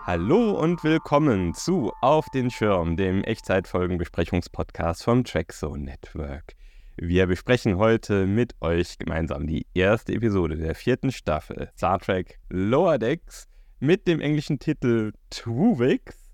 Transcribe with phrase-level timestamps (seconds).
[0.07, 6.55] Hallo und willkommen zu Auf den Schirm, dem Echtzeitfolgenbesprechungspodcast vom Trackzone Network.
[6.97, 12.99] Wir besprechen heute mit euch gemeinsam die erste Episode der vierten Staffel Star Trek Lower
[12.99, 13.49] Decks
[13.81, 16.25] mit dem englischen Titel Twuvix.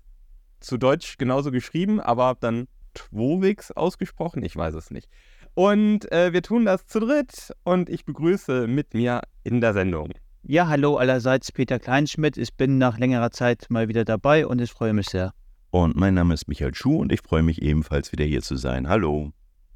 [0.59, 5.09] Zu Deutsch genauso geschrieben, aber dann Twovix ausgesprochen, ich weiß es nicht.
[5.55, 10.09] Und äh, wir tun das zu dritt und ich begrüße mit mir in der Sendung.
[10.43, 12.37] Ja, hallo allerseits, Peter Kleinschmidt.
[12.37, 15.33] Ich bin nach längerer Zeit mal wieder dabei und ich freue mich sehr.
[15.71, 18.87] Und mein Name ist Michael Schuh und ich freue mich ebenfalls wieder hier zu sein.
[18.87, 19.33] Hallo.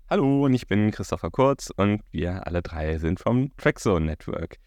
[0.10, 4.58] Hallo und ich bin Christopher Kurz und wir alle drei sind vom Trackzone Network.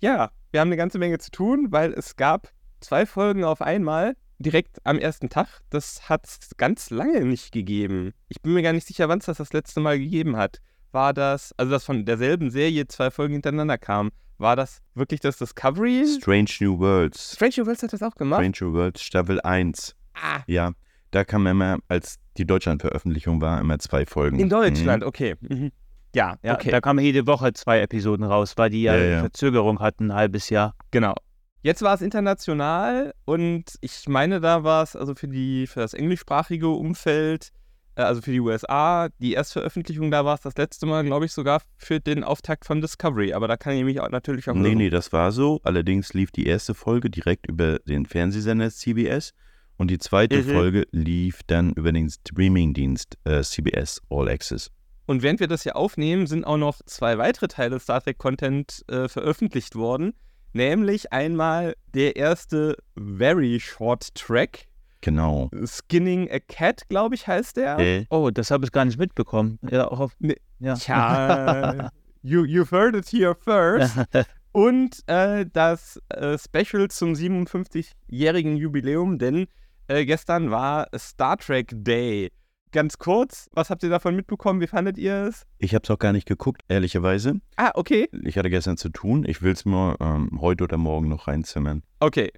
[0.00, 2.48] Ja, wir haben eine ganze Menge zu tun, weil es gab
[2.80, 5.60] zwei Folgen auf einmal direkt am ersten Tag.
[5.70, 8.12] Das hat es ganz lange nicht gegeben.
[8.28, 10.60] Ich bin mir gar nicht sicher, wann es das das letzte Mal gegeben hat.
[10.92, 15.36] War das, also dass von derselben Serie zwei Folgen hintereinander kamen, war das wirklich das
[15.38, 16.06] Discovery?
[16.06, 17.34] Strange New Worlds.
[17.34, 18.40] Strange New Worlds hat das auch gemacht?
[18.40, 19.94] Strange New Worlds Staffel 1.
[20.14, 20.72] Ah, Ja,
[21.14, 24.38] da kam immer, als die Deutschland-Veröffentlichung war, immer zwei Folgen.
[24.38, 25.36] in Deutschland, okay.
[25.40, 25.70] Mhm.
[26.14, 26.70] Ja, Ja, okay.
[26.70, 29.20] da kamen jede Woche zwei Episoden raus, weil die ja, Ja, ja.
[29.20, 30.74] Verzögerung hatten, ein halbes Jahr.
[30.90, 31.14] Genau.
[31.62, 35.94] Jetzt war es international und ich meine, da war es also für, die, für das
[35.94, 37.48] englischsprachige Umfeld,
[37.96, 41.32] äh, also für die USA, die Erstveröffentlichung, da war es das letzte Mal, glaube ich,
[41.32, 43.32] sogar für den Auftakt von Discovery.
[43.32, 45.60] Aber da kann ich mich auch natürlich auch Nee, nee, das war so.
[45.64, 49.32] Allerdings lief die erste Folge direkt über den Fernsehsender CBS
[49.76, 50.44] und die zweite Mhm.
[50.52, 54.70] Folge lief dann über den Streamingdienst äh, CBS All Access.
[55.06, 58.82] Und während wir das hier aufnehmen, sind auch noch zwei weitere Teile Star Trek Content
[58.88, 60.14] äh, veröffentlicht worden.
[60.54, 64.66] Nämlich einmal der erste Very Short Track.
[65.02, 65.50] Genau.
[65.66, 67.78] Skinning a Cat, glaube ich, heißt der.
[67.78, 69.58] Äh, Oh, das habe ich gar nicht mitbekommen.
[69.70, 70.36] Ja, auch auf, Nee.
[70.60, 70.74] ja.
[70.74, 71.90] Tja,
[72.22, 73.94] you, you've heard it here first.
[74.52, 79.46] Und äh, das äh, Special zum 57-jährigen Jubiläum, denn
[79.88, 82.30] äh, gestern war Star Trek Day.
[82.74, 84.60] Ganz kurz, was habt ihr davon mitbekommen?
[84.60, 85.46] Wie fandet ihr es?
[85.58, 87.34] ich habe es auch gar nicht geguckt, ehrlicherweise.
[87.54, 88.08] Ah, okay.
[88.24, 89.24] Ich hatte gestern zu tun.
[89.28, 91.84] Ich will es mir ähm, heute oder morgen noch reinzimmern.
[92.00, 92.32] Okay.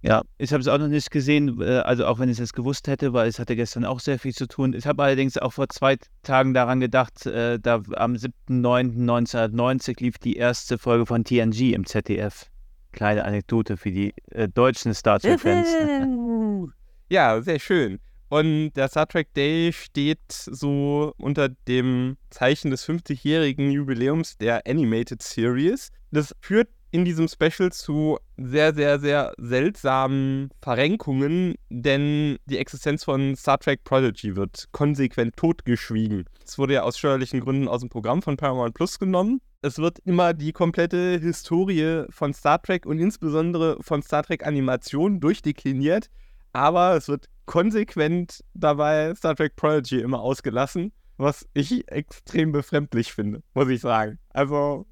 [0.00, 2.88] ja, ich habe es auch noch nicht gesehen, äh, also auch wenn ich es gewusst
[2.88, 4.72] hätte, weil es hatte gestern auch sehr viel zu tun.
[4.72, 10.36] Ich habe allerdings auch vor zwei Tagen daran gedacht, äh, da am 7.9.1990 lief die
[10.36, 12.46] erste Folge von TNG im ZDF.
[12.92, 15.68] Kleine Anekdote für die äh, deutschen Star Trek-Fans.
[17.08, 18.00] Ja, sehr schön.
[18.28, 25.22] Und der Star Trek Day steht so unter dem Zeichen des 50-jährigen Jubiläums der Animated
[25.22, 25.90] Series.
[26.10, 33.34] Das führt in diesem Special zu sehr, sehr, sehr seltsamen Verrenkungen, denn die Existenz von
[33.34, 36.24] Star Trek Prodigy wird konsequent totgeschwiegen.
[36.44, 39.40] Es wurde ja aus steuerlichen Gründen aus dem Programm von Paramount Plus genommen.
[39.62, 45.20] Es wird immer die komplette Historie von Star Trek und insbesondere von Star Trek Animation
[45.20, 46.08] durchdekliniert
[46.52, 53.42] aber es wird konsequent dabei Star Trek Prodigy immer ausgelassen, was ich extrem befremdlich finde,
[53.54, 54.18] muss ich sagen.
[54.30, 54.86] Also,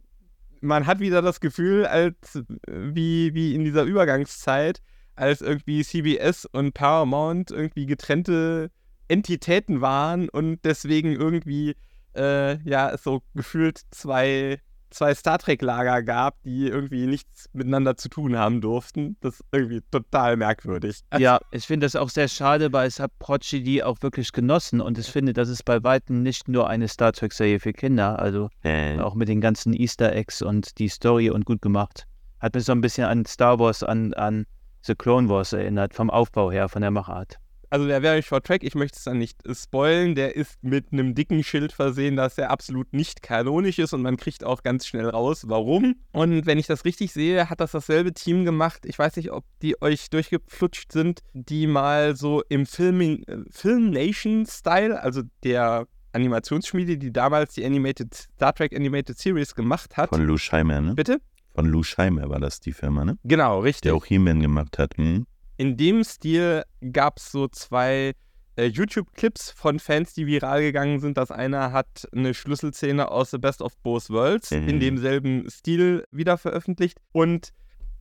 [0.61, 4.83] man hat wieder das Gefühl, als wie, wie in dieser Übergangszeit,
[5.17, 8.71] als irgendwie CBS und Paramount irgendwie getrennte
[9.09, 11.75] Entitäten waren und deswegen irgendwie,
[12.15, 18.37] äh, ja, so gefühlt zwei zwei Star Trek-Lager gab, die irgendwie nichts miteinander zu tun
[18.37, 19.17] haben durften.
[19.21, 21.01] Das ist irgendwie total merkwürdig.
[21.17, 24.99] Ja, ich finde das auch sehr schade, weil es hat Prodigy auch wirklich genossen und
[24.99, 28.99] ich finde, das ist bei Weitem nicht nur eine Star Trek-Serie für Kinder, also Äh,
[28.99, 32.07] auch mit den ganzen Easter Eggs und die Story und gut gemacht.
[32.41, 34.47] Hat mich so ein bisschen an Star Wars, an, an
[34.83, 37.39] The Clone Wars erinnert, vom Aufbau her, von der Machart.
[37.71, 40.93] Also der Very Short Track, ich möchte es dann nicht äh, spoilen, der ist mit
[40.93, 44.87] einem dicken Schild versehen, dass er absolut nicht kanonisch ist und man kriegt auch ganz
[44.87, 45.95] schnell raus, warum.
[46.11, 48.85] Und wenn ich das richtig sehe, hat das dasselbe Team gemacht.
[48.85, 53.91] Ich weiß nicht, ob die euch durchgeflutscht sind, die mal so im Filming, äh, Film
[53.91, 60.09] Nation Style, also der Animationsschmiede, die damals die Animated Star Trek Animated Series gemacht hat.
[60.09, 60.95] von Lou Scheimer, ne?
[60.95, 61.21] Bitte?
[61.55, 63.17] Von Lou Scheimer war das die Firma, ne?
[63.23, 63.83] Genau, richtig.
[63.83, 64.97] Der auch He-Man gemacht hat.
[64.97, 65.27] Hm?
[65.61, 68.15] In dem Stil gab es so zwei
[68.57, 71.19] äh, YouTube-Clips von Fans, die viral gegangen sind.
[71.19, 74.69] Das eine hat eine Schlüsselszene aus The Best of Both Worlds Mhm.
[74.71, 76.97] in demselben Stil wieder veröffentlicht.
[77.13, 77.51] Und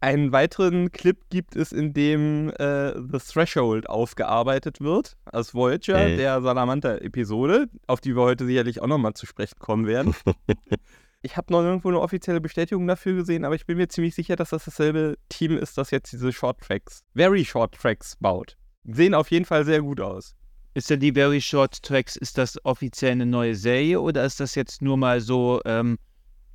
[0.02, 6.16] Einen weiteren Clip gibt es, in dem äh, The Threshold aufgearbeitet wird, als Voyager Ey.
[6.16, 10.16] der Salamander-Episode, auf die wir heute sicherlich auch nochmal zu sprechen kommen werden.
[11.22, 14.36] ich habe noch nirgendwo eine offizielle Bestätigung dafür gesehen, aber ich bin mir ziemlich sicher,
[14.36, 18.56] dass das dasselbe Team ist, das jetzt diese Short Tracks, Very Short Tracks baut.
[18.86, 20.36] Sehen auf jeden Fall sehr gut aus.
[20.76, 24.56] Ist denn die Very Short Tracks, ist das offiziell eine neue Serie oder ist das
[24.56, 25.98] jetzt nur mal so ähm,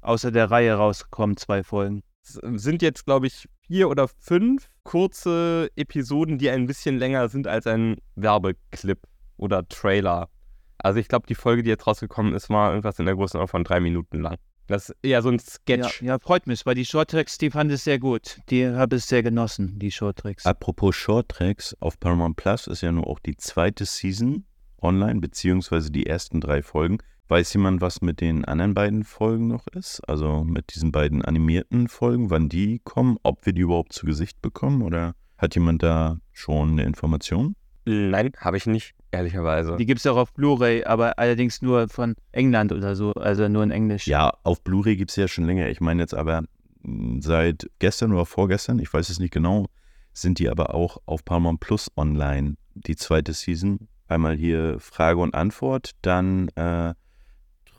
[0.01, 2.03] außer der Reihe rausgekommen, zwei Folgen?
[2.23, 7.47] Es sind jetzt, glaube ich, vier oder fünf kurze Episoden, die ein bisschen länger sind
[7.47, 8.99] als ein Werbeclip
[9.37, 10.31] oder Trailer.
[10.79, 13.65] Also ich glaube, die Folge, die jetzt rausgekommen ist, war irgendwas in der Größenordnung von
[13.65, 14.39] drei Minuten lang.
[14.67, 15.41] Das ist eher so ein Ja,
[15.85, 16.03] Sketch.
[16.03, 18.39] ja, freut mich, weil die Short Tracks, die fand ich sehr gut.
[18.51, 20.47] Die habe ich sehr genossen, die Short Tracks.
[20.47, 24.45] Apropos Short Tracks, auf Paramount Plus ist ja nur auch die zweite Season
[24.81, 26.99] online, beziehungsweise die ersten drei Folgen.
[27.29, 30.01] Weiß jemand, was mit den anderen beiden Folgen noch ist?
[30.09, 34.41] Also mit diesen beiden animierten Folgen, wann die kommen, ob wir die überhaupt zu Gesicht
[34.43, 37.55] bekommen oder hat jemand da schon eine Information?
[37.85, 39.77] Nein, habe ich nicht, ehrlicherweise.
[39.77, 43.63] Die gibt es auch auf Blu-ray, aber allerdings nur von England oder so, also nur
[43.63, 44.07] in Englisch.
[44.07, 45.69] Ja, auf Blu-ray gibt es ja schon länger.
[45.69, 46.45] Ich meine jetzt aber
[46.83, 49.67] mh, seit gestern oder vorgestern, ich weiß es nicht genau,
[50.13, 53.89] sind die aber auch auf Paramount Plus online, die zweite Season.
[54.07, 56.95] Einmal hier Frage und Antwort, dann äh,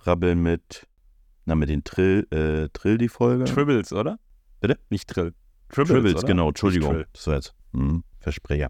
[0.04, 0.88] Trabbel mit,
[1.46, 3.46] na mit den Trill, äh, Trill die Folge.
[3.46, 4.20] Tribbles, oder?
[4.60, 4.78] Bitte?
[4.90, 5.34] Nicht Trill.
[5.70, 6.28] Tribbles, oder?
[6.28, 6.94] genau, Entschuldigung.
[6.94, 7.08] Trill.
[7.14, 8.70] Das war jetzt hm, Versprecher.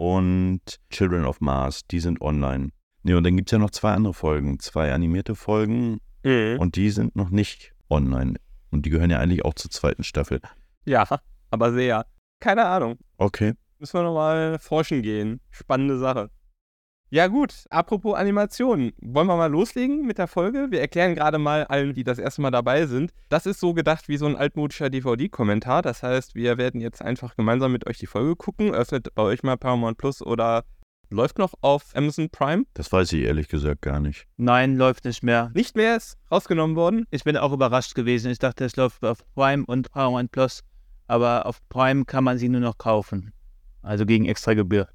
[0.00, 2.70] Und Children of Mars, die sind online.
[3.02, 6.58] Ne, und dann gibt es ja noch zwei andere Folgen, zwei animierte Folgen Mhm.
[6.58, 8.36] und die sind noch nicht online.
[8.70, 10.40] Und die gehören ja eigentlich auch zur zweiten Staffel.
[10.86, 11.04] Ja,
[11.50, 12.06] aber sehr.
[12.40, 12.96] Keine Ahnung.
[13.18, 13.52] Okay.
[13.78, 15.40] Müssen wir nochmal forschen gehen.
[15.50, 16.30] Spannende Sache.
[17.12, 18.92] Ja gut, apropos Animation.
[19.00, 20.68] Wollen wir mal loslegen mit der Folge?
[20.70, 23.10] Wir erklären gerade mal allen, die das erste Mal dabei sind.
[23.28, 25.82] Das ist so gedacht wie so ein altmodischer DVD-Kommentar.
[25.82, 28.72] Das heißt, wir werden jetzt einfach gemeinsam mit euch die Folge gucken.
[28.72, 30.62] Öffnet bei euch mal Paramount Plus oder
[31.08, 32.62] läuft noch auf Amazon Prime.
[32.74, 34.28] Das weiß ich ehrlich gesagt gar nicht.
[34.36, 35.50] Nein, läuft nicht mehr.
[35.52, 37.06] Nicht mehr ist rausgenommen worden.
[37.10, 38.30] Ich bin auch überrascht gewesen.
[38.30, 40.62] Ich dachte, es läuft auf Prime und Paramount Plus,
[41.08, 43.32] aber auf Prime kann man sie nur noch kaufen.
[43.82, 44.86] Also gegen extra Gebühr.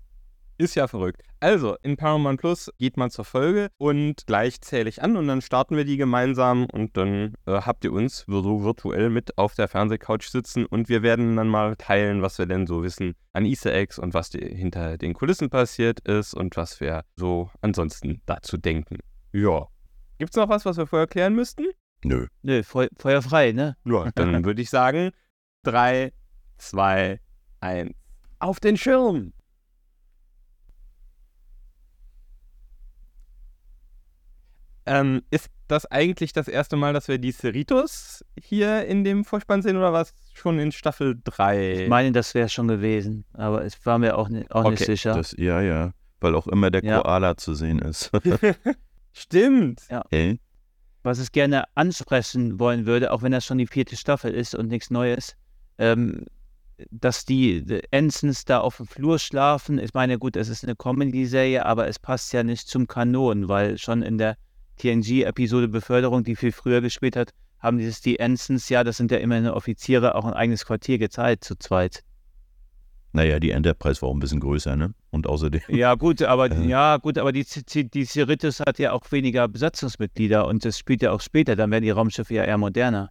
[0.58, 1.22] Ist ja verrückt.
[1.42, 5.42] Also, in Paramount Plus geht man zur Folge und gleich zähle ich an und dann
[5.42, 9.68] starten wir die gemeinsam und dann äh, habt ihr uns so virtuell mit auf der
[9.68, 13.74] Fernsehcouch sitzen und wir werden dann mal teilen, was wir denn so wissen an Easter
[13.74, 18.56] Eggs und was die, hinter den Kulissen passiert ist und was wir so ansonsten dazu
[18.56, 19.00] denken.
[19.34, 19.68] Ja.
[20.20, 21.66] Gibt's noch was, was wir vorher klären müssten?
[22.06, 22.28] Nö.
[22.44, 23.76] Nö, Feu Feuer frei, ne?
[23.84, 25.12] Ja, dann würde ich sagen,
[25.64, 26.14] 3,
[26.60, 27.20] 2,
[27.60, 27.92] 1.
[28.40, 29.34] Auf den Schirm!
[34.86, 39.62] Ähm, ist das eigentlich das erste Mal, dass wir die Cerritos hier in dem Vorspann
[39.62, 41.84] sehen oder war es schon in Staffel 3?
[41.84, 44.92] Ich meine, das wäre schon gewesen, aber ich war mir auch, ni auch nicht Okay,
[44.92, 45.16] sicher.
[45.16, 45.92] Das, ja, ja.
[46.20, 47.02] Weil auch immer der Ja.
[47.02, 48.12] Koala zu sehen ist.
[49.14, 49.82] Stimmt.
[50.12, 50.40] Hä?
[51.04, 54.68] Was ich gerne ansprechen wollen würde, auch wenn das schon die vierte Staffel ist und
[54.68, 55.36] nichts Neues,
[55.78, 56.26] ähm,
[56.92, 59.80] dass die Ensigns da auf dem Flur schlafen.
[59.80, 63.78] Ich meine, gut, es ist eine Comedy-Serie, aber es passt ja nicht zum Kanon, weil
[63.78, 64.36] schon in der
[64.76, 69.18] TNG-Episode Beförderung, die viel früher gespielt hat, haben dieses die Ensigns, ja, das sind ja
[69.18, 72.04] immerhin Offiziere, auch ein eigenes Quartier geteilt zu zweit.
[73.14, 74.94] Naja, die Enterprise war auch ein bisschen größer, ne?
[75.10, 75.62] Und außerdem.
[75.70, 76.66] Ja, gut, aber Äh.
[76.68, 81.02] ja, gut, aber die, die, die Cerritos hat ja auch weniger Besatzungsmitglieder und das spielt
[81.02, 83.10] ja auch später, dann werden die Raumschiffe ja eher moderner.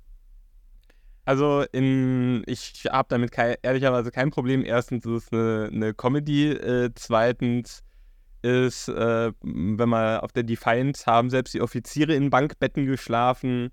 [1.24, 4.62] Also in, ich habe damit kei- ehrlicherweise kein Problem.
[4.62, 7.82] Erstens ist es eine, eine Comedy, äh, zweitens
[8.44, 13.70] ist, äh, wenn man auf der Defiant haben selbst die Offiziere in Bankbetten geschlafen.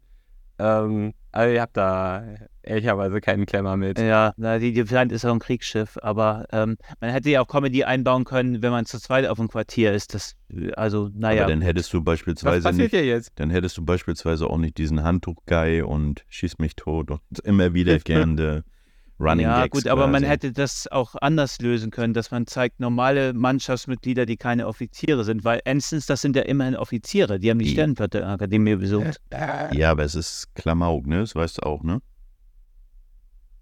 [0.60, 2.24] Ähm, also ihr habt da
[2.64, 4.00] ehrlicherweise keinen Klemmer mit.
[4.00, 7.84] Ja, na, die Defiant ist auch ein Kriegsschiff, aber ähm, man hätte ja auch Comedy
[7.84, 10.14] einbauen können, wenn man zu zweit auf dem Quartier ist.
[10.14, 10.36] Das,
[10.76, 11.44] also, naja.
[11.44, 13.32] Aber dann hättest du Was beispielsweise passiert nicht, hier jetzt?
[13.36, 18.64] dann hättest du beispielsweise auch nicht diesen Handtuch-Guy und schieß mich tot und immer wiederkehrende
[19.22, 20.32] Running ja, Gags gut, aber man quasi.
[20.32, 25.44] hätte das auch anders lösen können, dass man zeigt normale Mannschaftsmitglieder, die keine Offiziere sind,
[25.44, 29.18] weil Ensigns, das sind ja immerhin Offiziere, die haben die Die- Sternenflotte-Akademie besucht.
[29.74, 31.20] Ja, aber es ist Klamauk, ne?
[31.20, 32.02] Das weißt du auch, ne?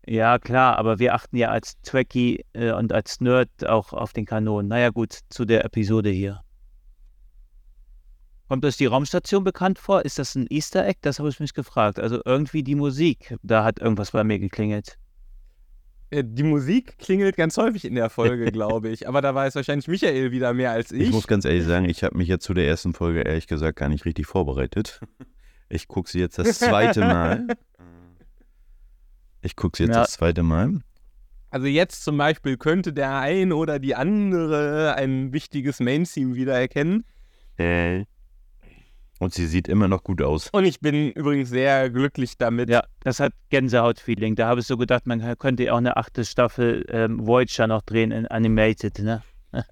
[0.08, 4.26] Ja, klar, aber wir achten ja als Trekkie äh, und als Nerd auch auf den
[4.26, 4.68] Kanon.
[4.68, 6.42] Naja, gut, zu der Episode hier.
[8.48, 10.04] Kommt euch die Raumstation bekannt vor?
[10.06, 11.00] Ist das ein Easter Egg?
[11.02, 12.00] Das habe ich mich gefragt.
[12.00, 14.98] Also irgendwie die Musik, da hat irgendwas bei mir geklingelt.
[16.12, 19.08] Äh, Die Musik klingelt ganz häufig in der Folge, glaube ich.
[19.08, 21.02] Aber da weiß wahrscheinlich Michael wieder mehr als ich.
[21.08, 23.78] Ich muss ganz ehrlich sagen, ich habe mich jetzt zu der ersten Folge ehrlich gesagt
[23.80, 25.00] gar nicht richtig vorbereitet.
[25.72, 27.46] Ich gucke sie jetzt das zweite Mal.
[29.42, 30.02] Ich gucke es jetzt Ja.
[30.02, 30.80] das zweite Mal.
[31.52, 37.06] Also jetzt zum Beispiel könnte der ein oder die andere ein wichtiges Main-Theme wiedererkennen.
[37.58, 38.06] Äh.
[39.20, 40.50] Und sie sieht immer noch gut aus.
[40.54, 42.70] Und ich bin übrigens sehr glücklich damit.
[42.70, 44.36] Ja, das hat Gänsehaut-Feeling.
[44.36, 48.12] Da habe ich so gedacht, man könnte auch eine achte Staffel ähm, Voyager noch drehen
[48.12, 49.22] in Animated, ne?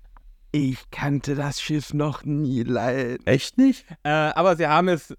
[0.51, 3.22] Ich kannte das Schiff noch nie leid.
[3.25, 3.86] Echt nicht?
[4.04, 5.16] Äh, aber sie haben es.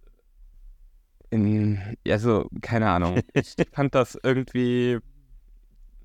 [1.30, 3.20] In, also, keine Ahnung.
[3.35, 4.99] Ich fand das irgendwie.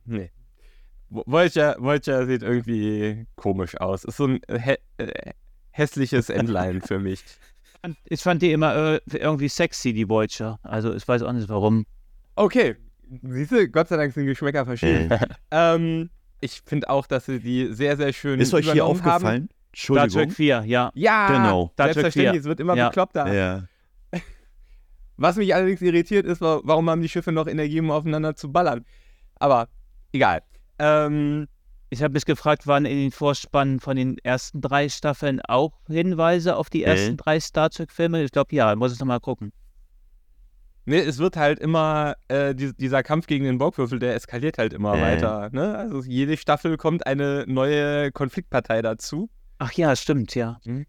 [0.06, 0.32] Nee.
[1.10, 4.04] Vo- Voyager, Voyager sieht irgendwie komisch aus.
[4.04, 5.32] Ist so ein hä äh,
[5.72, 7.24] hässliches Endline für mich.
[7.86, 10.60] Und Ich fand die immer äh, irgendwie sexy, die Voyager.
[10.64, 11.86] Also ich weiß auch nicht warum.
[12.36, 12.76] Okay.
[13.22, 15.12] Siehst du, Gott sei Dank sind Geschmäcker verschieden.
[15.12, 15.28] Äh.
[15.52, 16.10] ähm,
[16.42, 19.12] ich finde auch, dass sie die sehr, sehr schön Ist euch hier übernommen haben.
[19.14, 19.50] aufgefallen?
[19.76, 20.36] Star Trek Entschuldigung.
[20.36, 20.92] 4, ja.
[20.96, 21.70] Ja, Genau.
[21.74, 22.40] Star selbstverständlich, 4.
[22.42, 22.88] es wird immer Ja.
[22.90, 23.34] bekloppter.
[23.34, 23.64] Ja.
[25.18, 28.52] Was mich allerdings irritiert ist, wa- warum haben die Schiffe noch Energie, um aufeinander zu
[28.52, 28.84] ballern?
[29.36, 29.68] Aber
[30.12, 30.42] egal.
[30.80, 31.48] Ähm,
[31.94, 36.56] Ich habe mich gefragt, waren in den Vorspannen von den ersten drei Staffeln auch Hinweise
[36.58, 38.24] auf die ersten drei Star Trek-Filme?
[38.24, 39.54] Ich glaube, ja, muss ich nochmal gucken.
[40.86, 44.74] ne, es wird halt immer, äh, die, dieser Kampf gegen den Borgwürfel, der eskaliert halt
[44.74, 45.02] immer Äh.
[45.02, 45.50] weiter.
[45.52, 45.78] Ne?
[45.78, 49.30] Also jede Staffel kommt eine neue Konfliktpartei dazu.
[49.60, 50.58] Ach ja, stimmt, ja.
[50.66, 50.88] Mhm.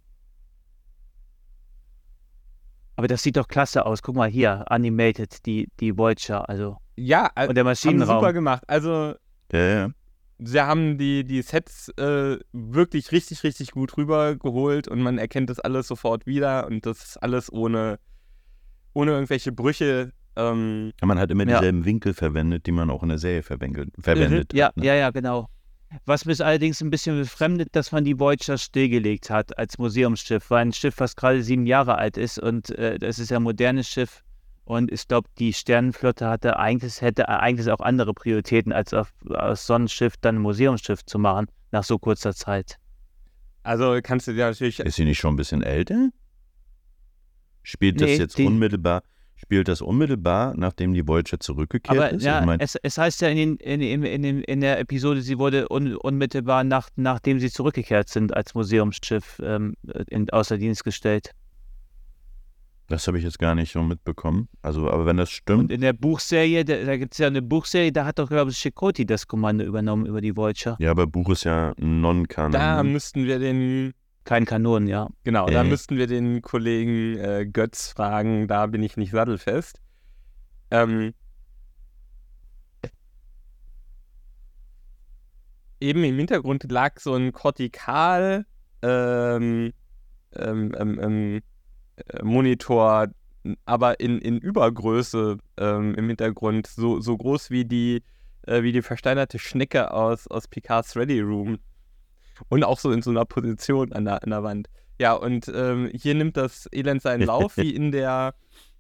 [2.97, 4.03] Aber das sieht doch klasse aus.
[4.03, 6.79] Guck mal hier, Animated, die, die Voyager, also.
[6.97, 8.21] Ja, äh, Und der haben Maschinenraum.
[8.21, 8.63] super gemacht.
[8.69, 9.15] Also
[9.53, 9.89] Ja, ja.
[10.39, 15.61] Sie haben die, die Sets äh, wirklich richtig, richtig gut rübergeholt und man erkennt das
[15.61, 17.99] alles sofort wieder und das ist alles ohne,
[18.93, 20.13] ohne irgendwelche Brüche.
[20.37, 21.59] Ähm, Man hat immer Ja.
[21.59, 24.77] dieselben Winkel verwendet, die man auch in der Serie verwendet, verwendet Ja, hat.
[24.77, 24.85] Ne?
[24.87, 25.49] ja, ja, genau.
[26.07, 30.63] Was mich allerdings ein bisschen befremdet, dass man die Voyager stillgelegt hat als Museumsschiff, weil
[30.63, 33.87] ein Schiff, was gerade sieben Jahre alt ist und äh, das ist ja ein modernes
[33.89, 34.24] Schiff
[34.65, 39.67] und ich glaube, die Sternenflotte hatte eigentlich, hätte eigentlich auch andere Prioritäten, als auf, aus
[39.67, 42.79] Sonnenschiff dann ein Museumsschiff zu machen, nach so kurzer Zeit.
[43.63, 44.81] also kannst du dir natürlich.
[44.81, 46.11] Ist sie nicht schon ein bisschen älter?
[47.63, 49.03] Spielt das Nee, jetzt die- unmittelbar,
[49.37, 52.23] spielt das unmittelbar, nachdem die Voyager zurückgekehrt Aber ist?
[52.23, 55.39] ja, ich mein, es, es heißt ja in, den, in, in, in, der Episode, sie
[55.39, 59.75] wurde un, unmittelbar nach, nachdem sie zurückgekehrt sind als Museumsschiff ähm,
[60.09, 61.31] in, außer Dienst gestellt.
[62.89, 64.49] Das habe ich jetzt gar nicht so mitbekommen.
[64.63, 67.43] Also, aber wenn das Und stimmt, in der Buchserie, da, da gibt es ja eine
[67.43, 70.77] Buchserie, da hat doch, glaube ich, Chakoti das Kommando übernommen über die Voyager.
[70.79, 72.53] ja, aber Buch ist ja non-kanon.
[72.53, 73.95] Da müssten wir den.
[74.25, 75.09] Kein Kanon, ja.
[75.25, 75.65] Genau, da Äh.
[75.69, 79.81] müssten wir den Kollegen äh, Götz fragen, da bin ich nicht sattelfest.
[80.71, 81.13] Ähm,
[85.81, 88.47] eben im Hintergrund lag so ein Kortikal
[88.83, 89.73] ähm,
[90.37, 91.41] ähm, ähm, ähm, äh,
[92.23, 93.09] Monitor,
[93.65, 98.03] aber in, in Übergröße ähm, im Hintergrund, so, so groß wie die,
[98.47, 101.59] äh, wie die versteinerte Schnecke aus, aus Picards Ready Room.
[102.49, 104.69] Und auch so in so einer Position an der, an der Wand.
[104.99, 108.35] Ja, und ähm, hier nimmt das Elend seinen Lauf, wie in der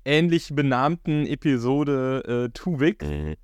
[0.04, 3.02] ähnlich benannten Episode äh, Tuvik.
[3.02, 3.36] Äh,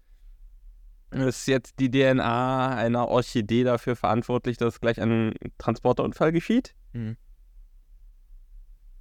[1.12, 6.74] Ist jetzt die DNA einer Orchidee dafür verantwortlich, dass gleich ein Transporterunfall geschieht?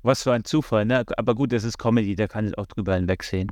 [0.01, 1.03] Was für ein Zufall, ne?
[1.18, 3.51] Aber gut, das ist Comedy, der kann es auch drüber hinwegsehen.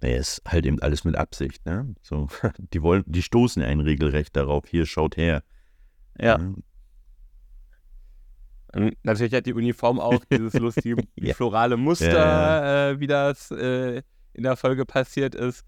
[0.00, 1.94] Nee, ist halt eben alles mit Absicht, ne?
[2.02, 2.28] So,
[2.72, 4.64] die wollen, die stoßen einen regelrecht darauf.
[4.68, 5.42] Hier, schaut her.
[6.18, 6.38] Ja.
[6.38, 6.54] Ne?
[8.74, 11.34] Und natürlich hat die Uniform auch dieses lustige Ja.
[11.34, 14.02] florale Muster, Ja, Äh, wie das äh,
[14.34, 15.64] in der Folge passiert ist.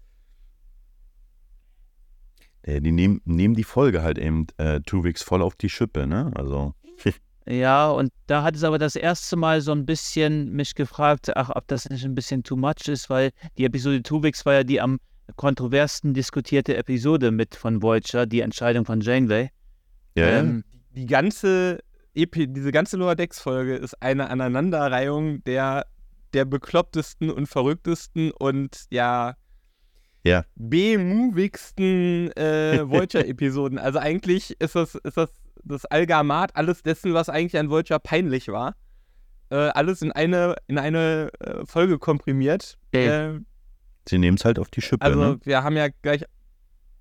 [2.65, 6.31] Die nehmen, nehmen die Folge halt eben äh, Tuvix voll auf die Schippe, ne?
[6.35, 6.75] Also,
[7.47, 11.49] Ja, und da hat es aber das erste Mal so ein bisschen mich gefragt, ach,
[11.53, 14.79] ob das nicht ein bisschen too much ist, weil die Episode Tuvix war ja die
[14.79, 14.99] am
[15.37, 19.49] kontroversten diskutierte Episode mit von Voyager, die Entscheidung von Janeway.
[20.15, 20.39] ja.
[20.39, 21.79] Ähm, Die ganze
[22.13, 25.85] Epi diese ganze Lower Decks Folge ist eine Aneinanderreihung der,
[26.33, 29.35] der beklopptesten und verrücktesten und ja,
[30.23, 30.43] Ja.
[30.55, 33.79] B-movigsten äh, Voyager-Episoden.
[33.79, 35.29] also eigentlich ist das, ist das
[35.63, 38.75] das Algamat alles dessen, was eigentlich an Voyager peinlich war.
[39.49, 42.77] Äh, alles in eine, in eine äh, Folge komprimiert.
[42.91, 43.39] Äh,
[44.07, 45.39] Sie nehmen es halt auf die Schippe, also ne?
[45.43, 46.23] wir haben ja gleich,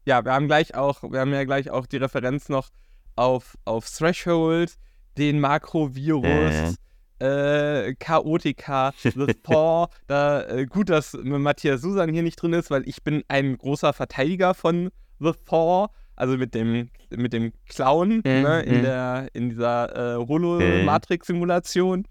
[0.04, 2.68] ja, wir haben gleich auch, wir haben ja gleich auch die Referenz noch
[3.16, 4.76] auf, auf Threshold,
[5.16, 6.76] den Makrovirus,
[7.20, 9.88] äh, Chaotica, The Thaw.
[10.06, 13.92] Da, äh, gut, dass Matthias Susan hier nicht drin ist, weil ich bin ein großer
[13.92, 15.88] Verteidiger von The Thaw,
[16.20, 18.82] also mit dem, mit dem Clown ne, in, mhm.
[18.82, 22.06] der, in dieser äh, Holo-Matrix-Simulation.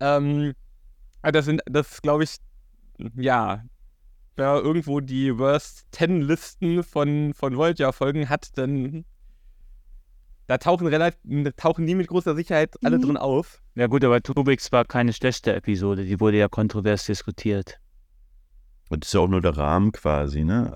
[0.00, 0.52] Ähm,
[1.22, 2.36] das sind, das glaube ich,
[3.16, 3.64] ja,
[4.36, 9.04] wer irgendwo die Worst 10 Listen von, von Voyager-Folgen hat, dann
[10.46, 11.18] da tauchen, relativ,
[11.56, 13.02] tauchen die mit großer Sicherheit alle Mhm.
[13.02, 13.62] drin auf.
[13.74, 17.78] Ja gut, aber Tubix war keine schlechte Episode, die wurde ja kontrovers diskutiert.
[18.90, 20.74] Und das ist ja auch nur der Rahmen quasi, ne?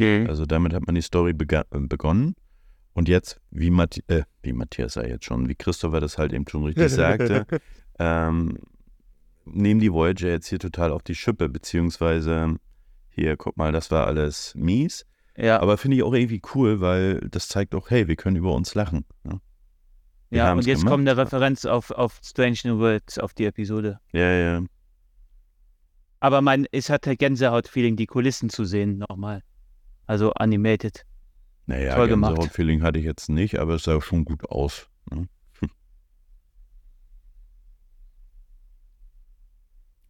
[0.00, 2.34] Also damit hat man die Story äh, begonnen.
[2.92, 6.48] Und jetzt, wie, Mathi äh, wie Matthias sei jetzt schon, wie Christopher das halt eben
[6.48, 7.46] schon richtig sagte,
[7.98, 8.58] ähm,
[9.44, 12.56] nehmen die Voyager jetzt hier total auf die Schippe, beziehungsweise
[13.10, 15.06] hier, guck mal, das war alles mies.
[15.36, 18.52] Ja, Aber finde ich auch irgendwie cool, weil das zeigt auch, hey, wir können über
[18.54, 19.04] uns lachen.
[19.22, 19.40] Ne?
[20.30, 20.92] ja und jetzt gemacht.
[20.92, 24.00] kommt eine Referenz auf, auf Strange New Worlds, auf die Episode.
[24.12, 24.62] Ja, ja.
[26.20, 29.42] Aber mein, es hatte Gänsehaut-Feeling, die Kulissen zu sehen nochmal.
[30.08, 31.04] Also animated.
[31.66, 32.34] Naja, Toll gemacht.
[32.34, 34.88] Gänsehaut-Feeling hatte ich jetzt nicht, aber es sah schon gut aus.
[35.12, 35.28] Ne?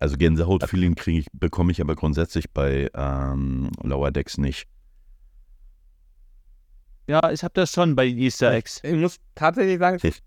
[0.01, 4.69] Also Gänsehaut-Feeling kriege ich, bekomme ich aber grundsätzlich bei ähm, Lower Decks nicht.
[7.09, 8.81] Ja, ich habe das schon bei Easter Eggs.
[8.85, 10.23] Ich muss tatsächlich sagen, Ich-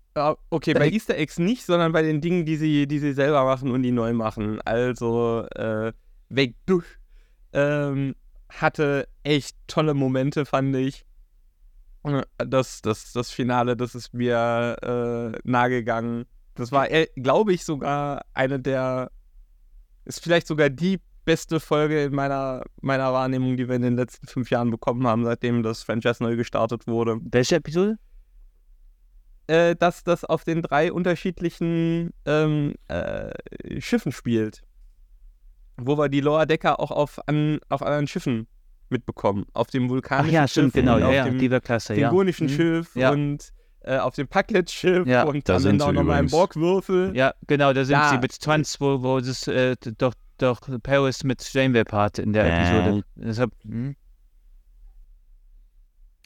[0.50, 3.44] okay, bei Ich- Easter Eggs nicht, sondern bei den Dingen, die sie, die sie selber
[3.44, 4.60] machen und die neu machen.
[4.62, 5.92] Also, äh,
[6.28, 6.84] Weg durch
[7.54, 8.14] ähm,
[8.60, 11.04] hatte echt tolle Momente, fand ich.
[12.04, 16.26] Äh, Das, das, das Finale, das ist mir äh, nahegegangen.
[16.54, 19.10] Das war, glaube ich, sogar eine der,
[20.04, 24.26] ist vielleicht sogar die beste Folge in meiner, meiner Wahrnehmung, die wir in den letzten
[24.26, 27.96] fünf Jahren bekommen haben, seitdem das Franchise neu gestartet wurde Welche Episode?
[29.46, 33.32] äh, dass das auf den drei unterschiedlichen ähm, äh,
[33.80, 34.62] Schiffen spielt.
[35.78, 38.46] Wo wir die Lower Decker auch auf, an, auf anderen Schiffen
[38.90, 39.46] mitbekommen.
[39.54, 40.94] Auf dem Ach vulkanischen ja, stimmt, Schiff genau.
[40.96, 42.08] und Ja, auf ja, dem die war klasse, ja.
[42.08, 42.50] klingonischen Mhm.
[42.50, 43.10] Schiff Ja.
[43.10, 45.24] und äh, auf dem Packlet-Schiff Ja.
[45.24, 46.32] und Da sind auch nochmal ein übrigens.
[46.32, 47.16] Borgwürfel.
[47.16, 48.10] Ja, genau, da sind Ja.
[48.10, 52.44] sie mit Trans, wo, wo das äh, doch, doch Paris mit Janeway Part in der
[52.44, 52.48] Äh.
[52.82, 53.04] Episode.
[53.16, 53.96] Deshalb, hm.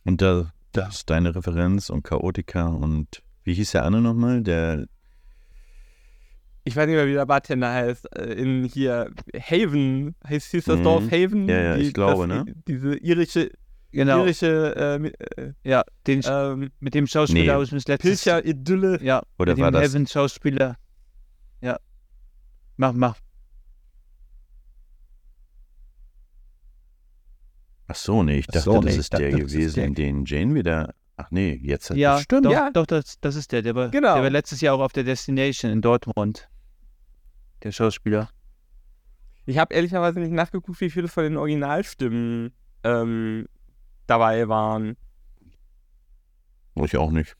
[0.05, 4.43] Und da, das ist deine Referenz und Chaotica und wie hieß der andere nochmal?
[4.43, 4.87] Der,
[6.68, 8.16] Ich weiß nicht mehr, wie der Bartender heißt.
[8.16, 10.82] Äh, in hier Haven, heißt hieß das Mhm.
[10.82, 11.49] Dorf Haven?
[11.49, 12.45] Ja, ja, ich glaube, ne?
[12.67, 13.52] Diese irische,
[13.93, 17.62] genau, irische äh, äh, ja, den, ähm, mit dem Schauspieler Nee.
[17.62, 19.00] aus dem letzten Pilcher-Idylle.
[19.00, 20.76] Ja, Oder mit war dem das- Heaven-Schauspieler.
[21.60, 21.78] Ja.
[22.76, 23.17] Mach, mach.
[27.88, 29.95] ach so, nee, ich Ach dachte, so, das nee, ist ich der das ist gewesen,
[29.95, 30.04] der.
[30.04, 32.47] den Jane wieder, ach nee, jetzt hat Ja, stimmt.
[32.47, 32.71] doch, Ja.
[32.73, 33.62] doch das, das ist der.
[33.62, 34.14] Der war, Genau.
[34.14, 36.49] der war letztes Jahr auch auf der Destination in Dortmund.
[37.67, 38.31] Der Schauspieler.
[39.45, 42.52] Ich habe ehrlicherweise nicht nachgeguckt, wie viele von den Originalstimmen
[42.85, 43.49] ähm,
[44.07, 44.97] dabei waren.
[46.76, 47.37] Ich auch nicht.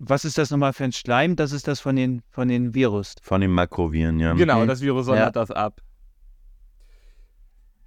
[0.00, 1.34] Was ist das nochmal für ein Schleim?
[1.34, 3.14] Das ist das von den, von den Virus.
[3.22, 4.34] Von den Makroviren, ja.
[4.34, 5.30] Genau, das Virus sondert Ja.
[5.30, 5.80] das ab.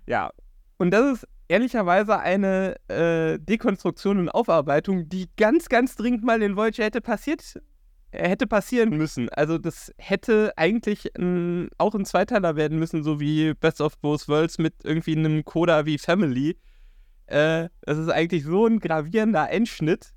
[0.07, 0.31] Ja.
[0.77, 6.57] Und das ist ehrlicherweise eine äh, Dekonstruktion und Aufarbeitung, die ganz, ganz dringend mal in
[6.57, 7.61] Voyager hätte passiert,
[8.13, 9.29] hätte passieren müssen.
[9.29, 14.27] Also das hätte eigentlich ein, auch ein Zweiteiler werden müssen, so wie Best of Both
[14.27, 16.57] Worlds mit irgendwie einem Coda wie Family.
[17.25, 20.13] Äh, das ist eigentlich so ein gravierender Endschnitt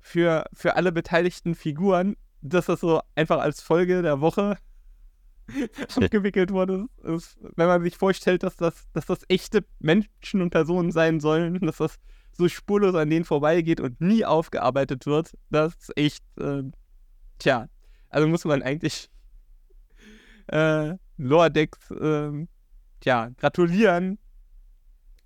[0.00, 4.58] für, für alle beteiligten Figuren, dass das so einfach als Folge der Woche
[5.96, 6.86] abgewickelt wurde.
[7.02, 11.58] Ist, wenn man sich vorstellt, dass das, dass das echte Menschen und Personen sein sollen,
[11.60, 11.96] dass das
[12.36, 16.64] so spurlos an denen vorbeigeht und nie aufgearbeitet wird, das ist echt, äh,
[17.38, 17.68] tja,
[18.10, 19.08] also muss man eigentlich
[20.48, 22.48] äh, Lower Decks, ähm,
[23.00, 24.18] tja, gratulieren,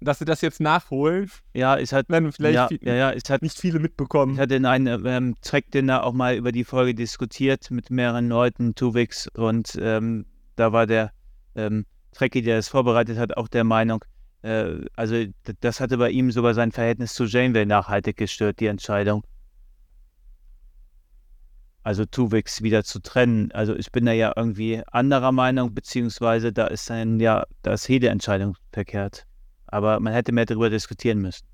[0.01, 1.31] dass sie das jetzt nachholen.
[1.55, 4.35] Ja, es hat, Werden vielleicht ja, viel- ja, ja, hat, nicht viele mitbekommen.
[4.35, 8.75] ich hatte in einem ähm, Track-Dinner auch mal über die Folge diskutiert mit mehreren Leuten,
[8.75, 11.13] Tuvix, und ähm, da war der
[11.57, 14.05] ähm, Trekkie, der es vorbereitet hat, auch der Meinung,
[14.43, 15.25] äh, also
[15.61, 19.25] das hatte bei ihm sogar sein Verhältnis zu Janeway nachhaltig gestört, die Entscheidung.
[21.83, 23.51] Also Tuvix wieder zu trennen.
[23.53, 27.89] Also ich bin da ja irgendwie anderer Meinung, beziehungsweise da ist dann ja, da ist
[27.89, 29.27] jede Entscheidung verkehrt.
[29.67, 31.47] Aber man hätte mehr darüber diskutieren müssen.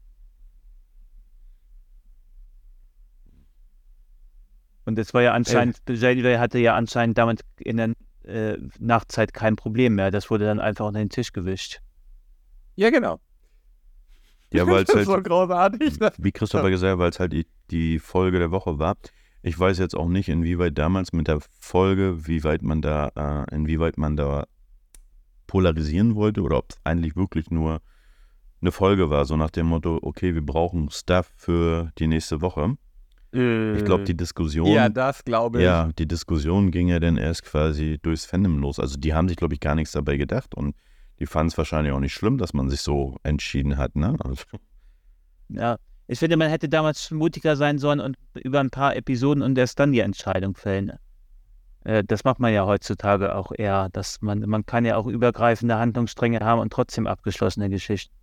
[4.84, 9.56] Und es war ja anscheinend, Janeway hatte ja anscheinend damit in der äh, Nachtzeit kein
[9.56, 10.10] Problem mehr.
[10.10, 11.80] Das wurde dann einfach unter den Tisch gewischt.
[12.76, 13.20] Ja, genau.
[14.52, 15.98] Ja, weil es das ist so halt, großartig.
[15.98, 18.96] Das, wie Christopher gesagt hat, weil es halt die, die Folge der Woche war.
[19.46, 23.54] Ich weiß jetzt auch nicht, inwieweit damals mit der Folge, wie weit man da, äh,
[23.54, 24.46] inwieweit man da
[25.46, 27.82] polarisieren wollte oder ob es eigentlich wirklich nur
[28.62, 32.78] eine Folge war, so nach dem Motto, okay, wir brauchen Stuff für die nächste Woche.
[33.32, 34.68] Ich glaube, die Diskussion.
[34.68, 35.64] Ja, das glaube ich.
[35.64, 38.78] Ja, die Diskussion ging ja dann erst quasi durchs Fandom los.
[38.78, 40.74] Also die haben sich, glaube ich, gar nichts dabei gedacht und
[41.18, 44.16] die fanden es wahrscheinlich auch nicht schlimm, dass man sich so entschieden hat, ne?
[44.20, 44.44] Also,
[45.48, 49.56] Ja, ich finde, man hätte damals mutiger sein sollen und über ein paar Episoden und
[49.58, 50.92] erst dann die Entscheidung fällen.
[51.84, 55.76] Äh, Das macht man ja heutzutage auch eher, dass man, man kann ja auch übergreifende
[55.78, 58.14] Handlungsstränge haben und trotzdem abgeschlossene Geschichten.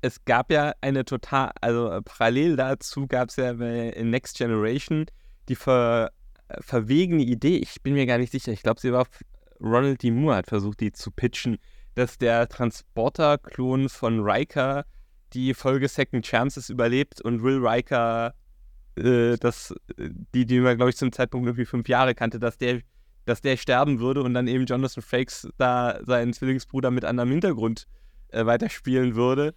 [0.00, 5.06] es gab ja eine total, also äh, parallel dazu gab es ja in Next Generation
[5.48, 6.10] die ver,
[6.48, 9.22] äh, verwegene Idee, ich bin mir gar nicht sicher, ich glaube, sie war, f-
[9.60, 10.10] Ronald D.
[10.12, 11.58] Moore hat versucht, die zu pitchen,
[11.96, 14.84] dass der Transporter-Klon von Riker
[15.32, 18.34] die Folge Second Chances überlebt und Will Riker,
[18.96, 19.74] äh, das,
[20.34, 22.80] die, die man, glaube ich, zum Zeitpunkt irgendwie fünf Jahre kannte, dass der,
[23.24, 27.86] dass der sterben würde und dann eben Jonathan Frakes da seinen Zwillingsbruder mit anderem Hintergrund
[28.28, 29.54] äh, weiterspielen würde.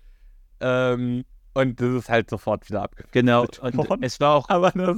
[0.60, 3.12] Ähm, und das ist halt sofort wieder abgefallen.
[3.12, 4.98] Genau, und es war auch, Aber das,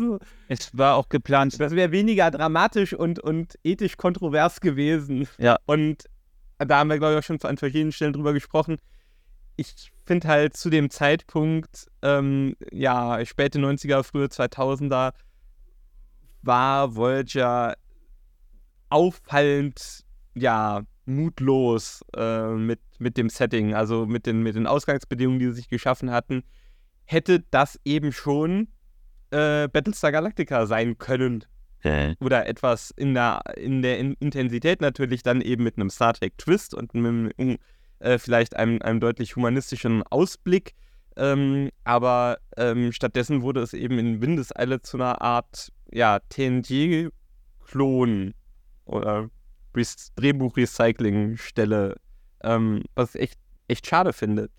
[0.49, 5.27] es war auch geplant, das wäre weniger dramatisch und, und ethisch kontrovers gewesen.
[5.39, 5.57] Ja.
[5.65, 6.05] Und
[6.59, 8.77] da haben wir, glaube ich, auch schon an verschiedenen Stellen drüber gesprochen.
[9.56, 15.13] Ich finde halt zu dem Zeitpunkt, ähm, ja, späte 90er, frühe 2000er,
[16.42, 17.76] war Voyager
[18.89, 20.04] auffallend,
[20.36, 25.54] ja, mutlos äh, mit, mit dem Setting, also mit den, mit den Ausgangsbedingungen, die sie
[25.54, 26.44] sich geschaffen hatten.
[27.06, 28.70] Hätte das eben schon
[29.32, 31.44] äh, Battlestar Galactica sein können
[31.82, 36.13] äh, oder etwas in der, in der In Intensität natürlich dann eben mit einem Star
[36.13, 37.58] Trek Twist und mit einem,
[38.04, 40.74] äh, vielleicht einem, einem deutlich humanistischen Ausblick.
[41.16, 47.13] Ähm, aber ähm, stattdessen wurde es eben in Windeseile zu einer Art ja, TNG-Klon
[48.86, 49.30] oder
[50.16, 51.96] Drehbuch-Recycling-Stelle,
[52.44, 54.50] ähm, was ich echt, echt schade finde.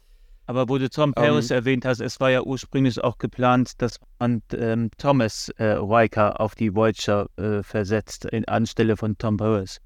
[0.47, 4.43] aber wo du Tom Paris erwähnt hast, es war ja ursprünglich auch geplant, dass man
[4.53, 9.81] ähm, Thomas äh, Riker auf die Voyager äh, versetzt, in, anstelle von Tom Paris.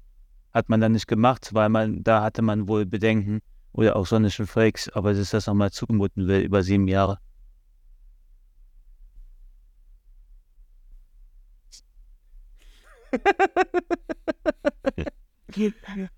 [0.53, 4.47] Hat man dann nicht gemacht, weil man, da hatte man wohl Bedenken, oder auch Sonnischen
[4.47, 7.19] Frakes, aber dass das nochmal zumuten will, über sieben Jahre.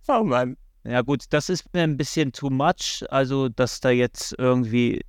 [0.08, 0.58] Oh Mann.
[0.84, 5.02] Ja gut, das ist mir ein bisschen too much, also dass da jetzt irgendwie,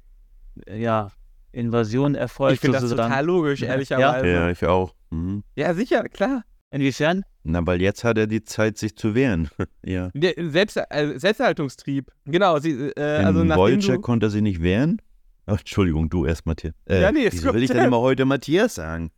[0.68, 1.10] ja,
[1.50, 3.68] Invasion erfolgt Ich finde das total logisch, Ja.
[3.68, 4.26] ehrlicherweise.
[4.26, 4.94] ja, Ja, ich auch.
[5.10, 5.42] Mhm.
[5.74, 6.44] sicher, klar.
[6.70, 7.24] Inwiefern?
[7.44, 9.50] Na, weil jetzt hat er die Zeit, sich zu wehren.
[9.84, 10.10] ja.
[10.14, 12.10] Der Selbst, äh, Selbsterhaltungstrieb.
[12.24, 15.00] Genau, sie, äh, In also Voyager du, konnte er sich nicht wehren.
[15.46, 16.74] Ach, Entschuldigung, du erst, Matthias.
[16.86, 19.10] Äh, Ja, nee, wieso will ich denn immer heute Matthias sagen?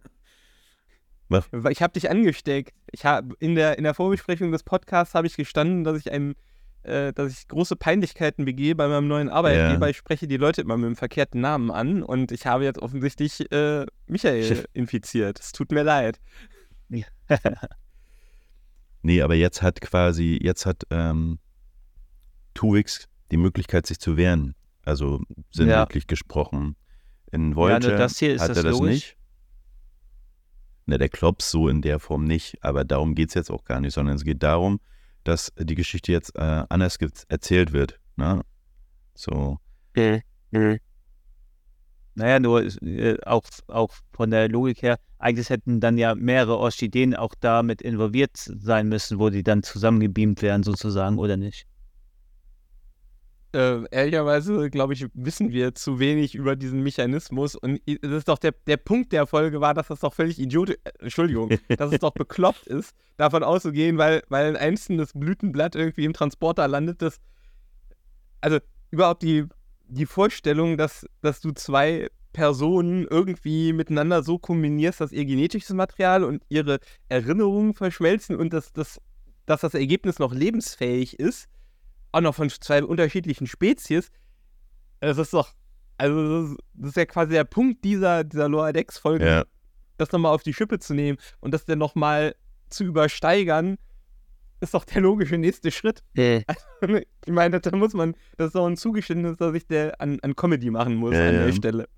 [1.70, 2.72] Ich habe dich angesteckt.
[2.92, 6.34] Ich habe in der, in der Vorbesprechung des Podcasts habe ich gestanden, dass ich ein,
[6.82, 9.86] äh, dass ich große Peinlichkeiten begehe bei meinem neuen Arbeitgeber.
[9.86, 9.90] Ja.
[9.90, 13.50] Ich spreche die Leute immer mit dem verkehrten Namen an und ich habe jetzt offensichtlich
[13.52, 15.40] äh, Michael infiziert.
[15.40, 16.20] Es tut mir leid.
[19.04, 21.38] Nee, aber jetzt hat quasi, jetzt hat ähm,
[22.54, 24.54] Tuvix die Möglichkeit, sich zu wehren.
[24.82, 26.74] Also sinnbildlich gesprochen.
[27.30, 28.90] In Voyager nur das hier ist hat das er das logisch.
[28.90, 29.16] nicht.
[30.86, 33.80] Ne, der Klops so in der Form nicht, aber darum geht es jetzt auch gar
[33.80, 34.80] nicht, sondern es geht darum,
[35.22, 38.00] dass die Geschichte jetzt äh, anders erzählt wird.
[38.16, 38.40] Ne?
[39.14, 39.58] So,
[42.16, 47.16] Naja, nur äh, auch, auch von der Logik her, eigentlich hätten dann ja mehrere Orchideen
[47.16, 51.66] auch da mit involviert sein müssen, wo die dann zusammengebeamt werden sozusagen, oder nicht?
[53.54, 57.54] Äh, ehrlicherweise, glaube ich, wissen wir zu wenig über diesen Mechanismus.
[57.54, 60.76] Und das ist doch der, der Punkt der Folge war, dass das doch völlig idiotisch,
[60.82, 66.04] äh, Entschuldigung, dass es doch bekloppt ist, davon auszugehen, weil, weil ein einzelnes Blütenblatt irgendwie
[66.04, 67.20] im Transporter landet, das,
[68.40, 68.58] also
[68.90, 69.44] überhaupt die,
[69.94, 76.24] die Vorstellung, dass, dass du zwei Personen irgendwie miteinander so kombinierst, dass ihr genetisches Material
[76.24, 79.00] und ihre Erinnerungen verschmelzen und dass, dass,
[79.46, 81.48] dass das Ergebnis noch lebensfähig ist,
[82.12, 84.10] auch noch von zwei unterschiedlichen Spezies.
[85.00, 85.52] Das ist doch,
[85.96, 89.44] also das ist, das ist ja quasi der Punkt dieser, dieser Lower Decks-Folge, ja.
[89.96, 92.34] das nochmal auf die Schippe zu nehmen und das dann nochmal
[92.68, 93.76] zu übersteigern,
[94.64, 96.02] ist doch der logische nächste Schritt.
[97.26, 100.36] Ich meine, da muss man, das ist doch ein Zugeständnis, dass ich der an, an
[100.36, 101.46] Comedy machen muss Ja, an ja.
[101.46, 101.88] der Stelle.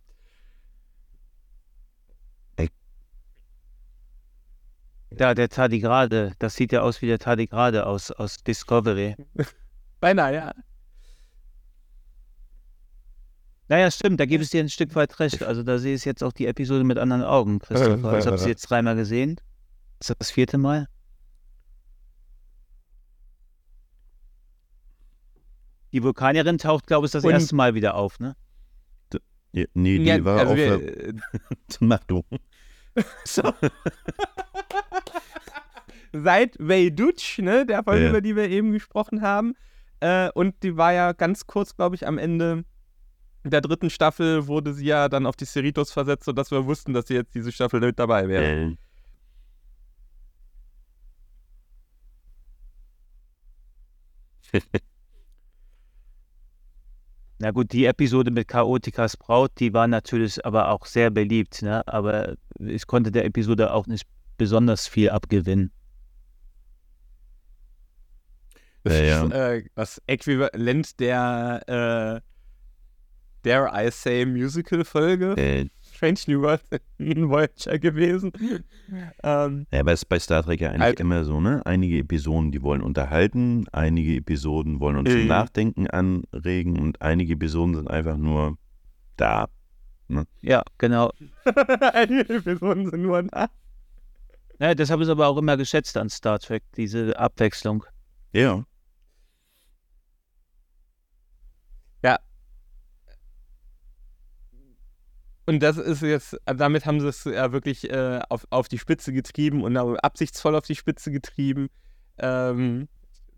[5.18, 9.16] Ja, der Tardigrade, das sieht ja aus wie der Tardigrade aus, aus Discovery.
[10.00, 10.52] Beinahe, ja.
[13.68, 15.42] Naja, stimmt, da gibt es dir ein Stück weit recht.
[15.42, 18.18] Also da sehe ich jetzt auch die Episode mit anderen Augen, Christopher.
[18.18, 19.40] Ich habe sie jetzt dreimal gesehen.
[20.00, 20.86] Ist das das vierte Mal?
[25.96, 28.36] Die Vulkanierin taucht, glaube ich, das Und- erste Mal wieder auf, ne?
[29.52, 31.14] Ja, Nee, die ja war also auf wir, der,
[31.80, 32.22] Mach du.
[33.24, 33.42] so.
[36.12, 38.10] Seit Wei Dutch, ne, der Folge, Ja.
[38.10, 39.54] über die wir eben gesprochen haben.
[40.00, 42.64] Äh, und die war ja ganz kurz, glaube ich, am Ende
[43.44, 47.06] der dritten Staffel wurde sie ja dann auf die Cerritos versetzt, sodass wir wussten, dass
[47.08, 48.76] sie jetzt diese Staffel mit dabei wäre.
[54.52, 54.58] Äh,
[57.38, 61.86] Na gut, die Episode mit Chaotikas Braut, die war natürlich aber auch sehr beliebt, ne?
[61.86, 64.06] aber ich konnte der Episode auch nicht
[64.38, 65.70] besonders viel abgewinnen.
[68.84, 69.24] Das Ja, ja.
[69.24, 72.36] ist äh, das Äquivalent der, äh,
[73.46, 75.34] Dare I Say Musical-Folge.
[75.36, 75.66] äh,
[75.96, 76.62] Strange New World
[76.98, 78.32] in Voyager gewesen.
[79.22, 81.00] ähm, Ja, aber es ist bei Star Trek ja eigentlich Halt.
[81.00, 81.62] immer so, ne?
[81.64, 85.26] Einige Episoden, die wollen unterhalten, einige Episoden wollen uns zum Mhm.
[85.28, 88.56] Nachdenken anregen und einige Episoden sind einfach nur
[89.16, 89.48] da.
[90.40, 91.10] Ja, genau.
[91.92, 93.48] einige Episoden sind nur da.
[94.60, 97.84] Ja, das habe ich aber auch immer geschätzt an Star Trek, diese Abwechslung.
[98.32, 98.64] Ja.
[105.46, 109.12] Und das ist jetzt, damit haben sie es ja wirklich äh, auf, auf die Spitze
[109.12, 111.68] getrieben und absichtsvoll auf die Spitze getrieben.
[112.18, 112.88] Ähm,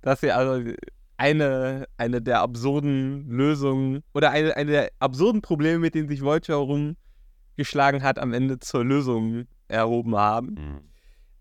[0.00, 0.72] dass sie also
[1.18, 6.54] eine, eine der absurden Lösungen oder eine, eine der absurden Probleme, mit denen sich Voyager
[6.54, 10.46] rumgeschlagen hat, am Ende zur Lösung erhoben haben.
[10.54, 10.80] Mhm.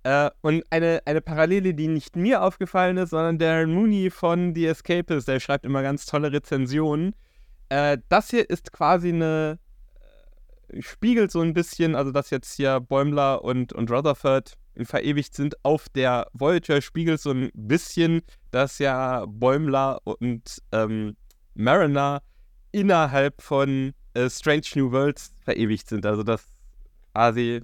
[0.03, 4.67] Äh, und eine, eine Parallele, die nicht mir aufgefallen ist, sondern Darren Mooney von The
[4.67, 7.15] Escapist, der schreibt immer ganz tolle Rezensionen.
[7.69, 9.60] Äh, das hier ist quasi eine,
[10.80, 14.53] spiegelt so ein bisschen, also dass jetzt hier Bäumler und, und Rutherford
[14.84, 21.15] verewigt sind auf der Voyager, spiegelt so ein bisschen, dass ja Bäumler und ähm,
[21.56, 22.21] Mariner
[22.71, 26.06] innerhalb von äh, Strange New Worlds verewigt sind.
[26.06, 26.45] Also dass
[27.13, 27.62] quasi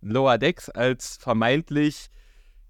[0.00, 2.08] Lower Decks als vermeintlich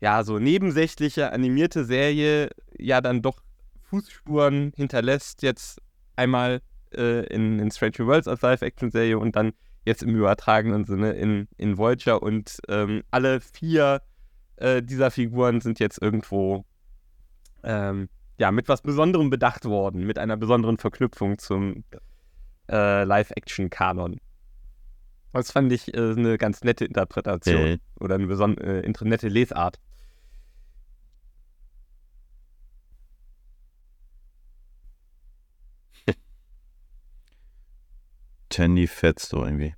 [0.00, 3.42] ja so nebensächliche animierte Serie ja dann doch
[3.82, 5.42] Fußspuren hinterlässt.
[5.42, 5.80] Jetzt
[6.16, 6.60] einmal
[6.96, 9.52] äh, in, in Strange New Worlds als Live-Action-Serie und dann
[9.84, 12.22] jetzt im übertragenen Sinne in, in Voyager.
[12.22, 14.02] Und ähm, alle vier
[14.56, 16.64] äh, dieser Figuren sind jetzt irgendwo
[17.62, 21.84] ähm, ja, mit was Besonderem bedacht worden, mit einer besonderen Verknüpfung zum
[22.70, 24.18] äh, Live-Action-Kanon.
[25.32, 29.80] Das fand ich äh, eine ganz nette Interpretation Äh, oder eine beson äh, nette Lesart.
[38.54, 39.74] Tandy fetzt so irgendwie.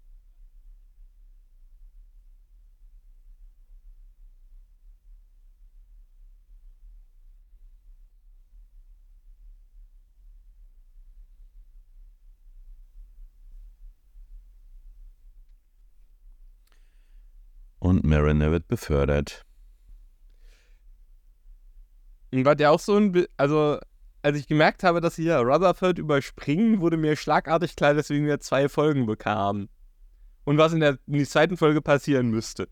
[17.79, 19.47] Und Mariner wird befördert.
[22.31, 23.79] War der auch so ein, also
[24.27, 28.41] als ich gemerkt habe, dass sie hier Rutherford überspringen, wurde mir schlagartig klar, dass wir
[28.41, 29.69] zwei Folgen bekamen.
[30.43, 32.69] Und was in der, in der zweiten Folge passieren müsste.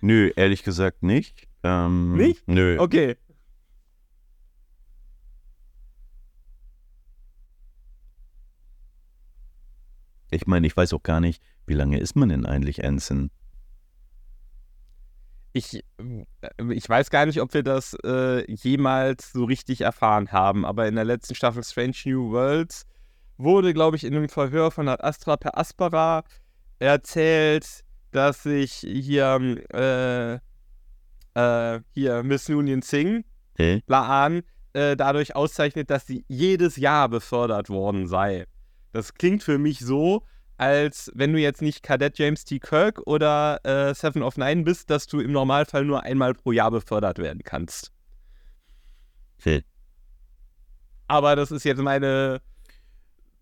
[0.00, 1.46] Nö, ehrlich gesagt nicht.
[1.62, 2.48] Ähm, Nicht?
[2.48, 2.78] Nö.
[2.78, 3.18] Okay.
[10.30, 13.30] Ich meine, ich weiß auch gar nicht, wie lange ist man denn eigentlich Ensign?
[15.54, 20.66] Ich, äh, ich weiß gar nicht, ob wir das äh, jemals so richtig erfahren haben,
[20.66, 22.86] aber in der letzten Staffel Strange New Worlds
[23.36, 26.24] wurde, glaube ich, in einem Verhör von Ad Astra per Aspera
[26.80, 30.34] erzählt, dass sich hier, äh,
[31.34, 33.24] äh, hier Miss Noonien Singh,
[33.56, 33.80] Hä?
[33.86, 38.46] Laan, äh, dadurch auszeichnet, dass sie jedes Jahr befördert worden sei.
[38.92, 40.24] Das klingt für mich so,
[40.56, 42.58] als wenn du jetzt nicht Kadett James T.
[42.58, 46.70] Kirk oder äh, Seven of Nine bist, dass du im Normalfall nur einmal pro Jahr
[46.70, 47.92] befördert werden kannst.
[49.42, 49.62] Hä?
[51.08, 52.40] Aber das ist jetzt meine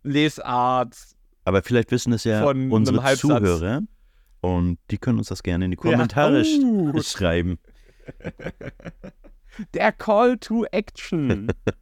[0.03, 0.97] Lesart.
[1.45, 3.17] Aber vielleicht wissen es ja unsere.
[3.17, 3.83] Zuhörer
[4.41, 6.59] und die können uns das gerne in die Kommentare Ja.
[6.61, 7.03] Uh.
[7.03, 7.59] schreiben.
[9.75, 11.49] Der Call to Action.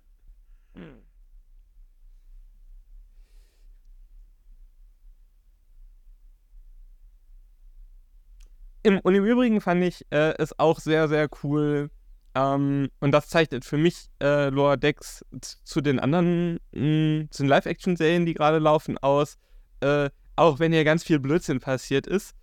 [8.82, 11.90] Im, und im Übrigen fand ich äh, es auch sehr, sehr cool.
[12.34, 15.24] Ähm, und das zeichnet für mich äh, Lower Decks
[15.64, 19.36] zu den anderen, mh, zu den Live-Action-Serien, die gerade laufen, aus.
[19.80, 22.34] Äh, auch wenn hier ganz viel Blödsinn passiert ist.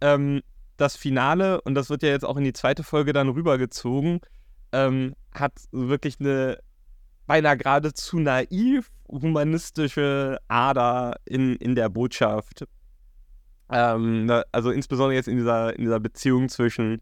[0.00, 0.42] Ähm,
[0.76, 4.20] das Finale, und das wird ja jetzt auch in die zweite Folge dann rübergezogen,
[4.72, 6.58] ähm, hat wirklich eine
[7.26, 12.64] beinahe geradezu naiv humanistische Ader in, in der Botschaft.
[13.70, 17.00] Ähm, also insbesondere jetzt in dieser, in dieser Beziehung zwischen,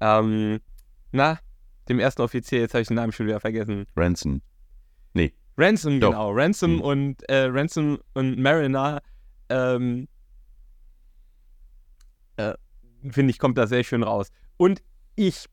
[0.00, 0.60] ähm,
[1.12, 1.38] na,
[1.88, 3.86] dem ersten Offizier, jetzt habe ich den Namen schon wieder vergessen.
[3.96, 4.42] Ransom.
[5.14, 5.32] Nee.
[5.56, 6.10] Ransom, Doch.
[6.10, 6.32] genau.
[6.32, 6.80] Ransom Hm.
[6.82, 9.00] und äh, Ransom und Mariner,
[9.48, 10.06] ähm,
[12.36, 12.52] äh,
[13.10, 14.28] finde ich, kommt da sehr schön raus.
[14.58, 14.82] Und
[15.14, 15.46] ich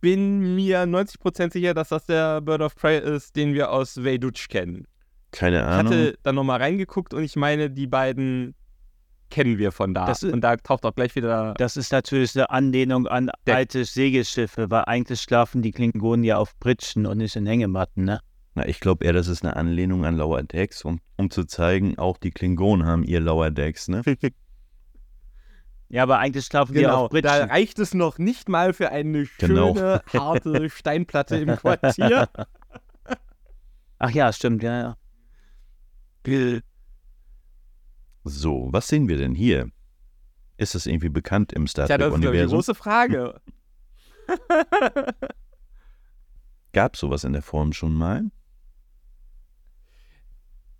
[0.00, 4.48] bin mir 90% sicher, dass das der Bird of Prey ist, den wir aus Veidutsch
[4.48, 4.86] kennen.
[5.30, 5.92] Keine Ich Ahnung.
[5.92, 8.54] hatte dann nochmal reingeguckt und ich meine, die beiden
[9.30, 10.06] kennen wir von da.
[10.06, 11.54] Das ist- und da taucht auch gleich wieder.
[11.58, 16.38] Das ist natürlich eine Anlehnung an Der- alte Segelschiffe, weil eigentlich schlafen die Klingonen ja
[16.38, 18.20] auf Britschen und nicht in Hängematten, ne?
[18.54, 21.98] Na, ich glaube eher, das ist eine Anlehnung an Lower Decks, um, um zu zeigen,
[21.98, 24.02] auch die Klingonen haben ihr Lower Decks, ne?
[25.88, 27.50] Ja, aber eigentlich schlafen die Genau, auf da Britschen.
[27.50, 29.74] reicht es noch nicht mal für eine Genau.
[29.74, 32.28] schöne, harte Steinplatte im Quartier.
[33.98, 34.96] Ach ja, stimmt, ja, ja.
[38.24, 39.70] So, was sehen wir denn hier?
[40.56, 42.56] Ist das irgendwie bekannt im Star Tja, das ist die Trek-Universum?
[42.56, 43.40] große Frage.
[46.72, 48.30] Gab sowas in der Form schon mal?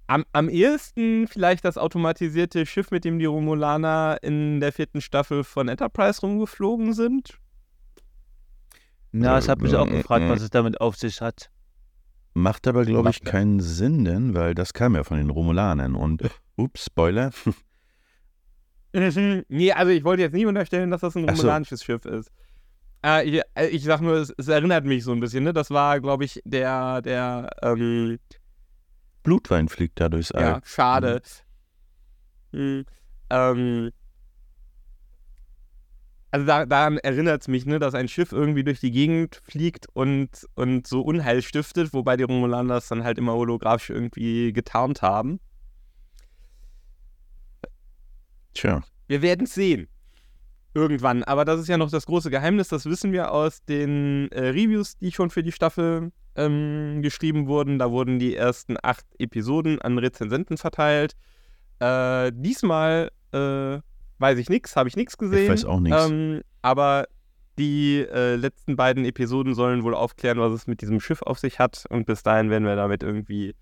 [0.06, 5.44] Am, am ehesten vielleicht das automatisierte Schiff, mit dem die Romulaner in der vierten Staffel
[5.44, 7.38] von Enterprise rumgeflogen sind.
[9.12, 11.50] Na, das hat mich auch Äh, gefragt, äh, was es damit auf sich hat.
[12.34, 16.22] Macht aber, glaube ich, keinen Sinn, denn, weil das kam ja von den Romulanern und,
[16.56, 17.30] ups, Spoiler,
[18.92, 21.42] nee, also ich wollte jetzt nicht unterstellen, dass das ein Ach so.
[21.42, 22.30] romulanisches Schiff ist.
[23.04, 25.52] Äh, ich, äh, ich sag nur, es, es erinnert mich so ein bisschen, ne?
[25.52, 28.18] Das war, glaube ich, der, der, ähm,
[29.22, 30.42] Blutwein fliegt da durchs All.
[30.42, 31.22] ja, schade.
[32.52, 32.84] Hm,
[33.30, 33.90] ähm,
[36.34, 39.86] also da, daran erinnert es mich, ne, dass ein Schiff irgendwie durch die Gegend fliegt
[39.92, 45.00] und, und so Unheil stiftet, wobei die Romulaner das dann halt immer holographisch irgendwie getarnt
[45.00, 45.38] haben.
[48.52, 49.86] Tja, Wir werden es sehen.
[50.74, 51.22] Irgendwann.
[51.22, 52.66] Aber das ist ja noch das große Geheimnis.
[52.66, 57.78] Das wissen wir aus den äh, Reviews, die schon für die Staffel ähm, geschrieben wurden.
[57.78, 61.14] Da wurden die ersten acht Episoden an Rezensenten verteilt.
[61.78, 63.78] Äh, diesmal äh,
[64.18, 65.44] weiß ich nichts, habe ich nichts gesehen.
[65.44, 66.06] ich weiß auch nichts.
[66.06, 67.06] Ähm, aber
[67.58, 71.58] die äh, letzten beiden Episoden sollen wohl aufklären, was es mit diesem Schiff auf sich
[71.58, 71.84] hat.
[71.88, 73.54] Und bis dahin werden wir damit irgendwie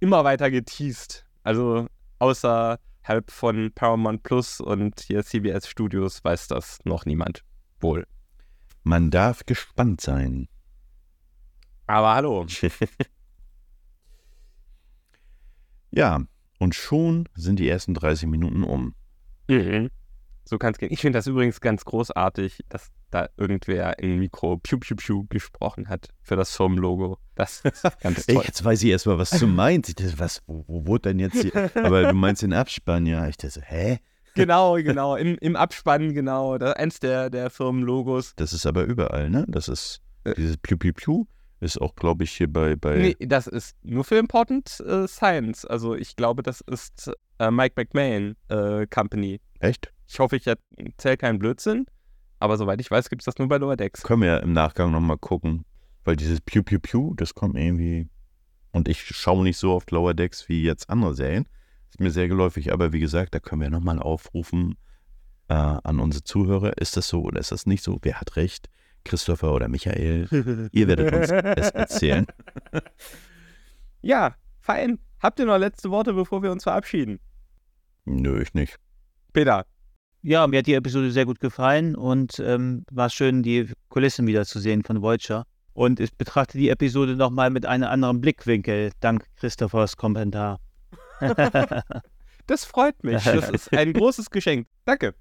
[0.00, 1.24] immer weiter geteased.
[1.42, 1.86] Also
[2.18, 7.42] außerhalb von Paramount Plus und hier CBS Studios weiß das noch niemand.
[7.80, 8.06] Wohl.
[8.84, 10.48] Man darf gespannt sein.
[11.86, 12.46] Aber hallo.
[15.96, 16.20] Ja,
[16.58, 18.94] und schon sind die ersten 30 Minuten um.
[19.48, 19.90] Mhm.
[20.48, 20.92] So kann es gehen.
[20.92, 25.88] Ich finde das übrigens ganz großartig, dass da irgendwer im Mikro Piu Piu Piu gesprochen
[25.88, 27.18] hat für das Firmenlogo.
[27.34, 28.44] Das ist ganz Ey, toll.
[28.46, 29.88] jetzt weiß ich erstmal, was du meinst.
[29.88, 31.52] Ich dachte, was, wo, wo wurde denn jetzt hier?
[31.74, 33.26] Aber du meinst den Abspann, ja.
[33.28, 33.98] Ich dachte, so, hä?
[34.34, 35.16] genau, genau.
[35.16, 36.58] Im, Im Abspann, genau.
[36.58, 38.34] Das, eins der, der Firmenlogos.
[38.36, 39.44] Das ist aber überall, ne?
[39.48, 40.34] Das ist, Äh.
[40.36, 41.24] dieses Piu Piu Piu
[41.60, 45.64] ist auch, glaube ich, hier bei, bei Nee, das ist nur für Important äh, Science.
[45.64, 49.40] Also ich glaube, das ist äh, Mike McMahon äh, Company.
[49.60, 49.92] echt?
[50.08, 51.86] Ich hoffe, ich erzähle keinen Blödsinn.
[52.38, 54.02] Aber soweit ich weiß, gibt es das nur bei Lower Decks.
[54.02, 55.64] Können wir ja im Nachgang nochmal gucken.
[56.04, 58.08] Weil dieses Piu Piu Piu, das kommt irgendwie.
[58.72, 61.46] Und ich schaue nicht so oft Lower Decks wie jetzt andere Serien.
[61.88, 62.72] Ist mir sehr geläufig.
[62.72, 64.76] Aber wie gesagt, da können wir nochmal aufrufen
[65.48, 66.76] äh, an unsere Zuhörer.
[66.78, 67.98] Ist das so oder ist das nicht so?
[68.02, 68.68] Wer hat recht?
[69.06, 70.28] Christopher oder Michael?
[70.72, 72.26] Ihr werdet uns es erzählen.
[74.02, 75.00] Ja, fein.
[75.20, 77.18] Habt ihr noch letzte Worte, bevor wir uns verabschieden?
[78.04, 78.76] Nö, ich nicht.
[79.32, 79.66] Peter.
[80.22, 84.84] Ja, mir hat die Episode sehr gut gefallen und ähm, war schön, die Kulissen wiederzusehen
[84.84, 85.44] von Voyager.
[85.72, 90.60] Und ich betrachte die Episode nochmal mit einem anderen Blickwinkel, dank Christophers Kommentar.
[92.46, 93.24] Das freut mich.
[93.24, 94.68] Das ist ein großes Geschenk.
[94.84, 95.14] Danke.